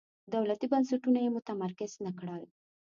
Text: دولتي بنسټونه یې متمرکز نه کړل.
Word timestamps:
دولتي 0.33 0.65
بنسټونه 0.71 1.19
یې 1.25 1.29
متمرکز 1.37 1.91
نه 2.05 2.11
کړل. 2.19 2.43